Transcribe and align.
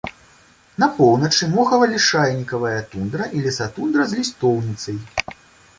На 0.83 0.87
поўначы 0.95 1.49
мохава-лішайнікавая 1.57 2.75
тундра 2.95 3.23
і 3.39 3.45
лесатундра 3.51 4.03
з 4.15 4.23
лістоўніцай. 4.23 4.97